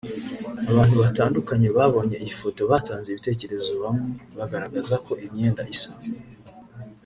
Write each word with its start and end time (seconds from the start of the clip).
Abantu 0.71 0.95
batandukanye 1.03 1.67
babonye 1.77 2.15
iyi 2.23 2.33
foto 2.41 2.61
batanze 2.71 3.07
ibitekerezo 3.09 3.71
bamwe 3.83 4.09
bagaragaza 4.37 4.95
ko 5.05 5.11
imyenda 5.25 5.61
isa 5.75 5.93